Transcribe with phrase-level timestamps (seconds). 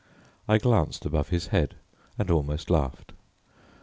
[0.47, 1.75] I glanced above his head,
[2.17, 3.13] and almost laughed.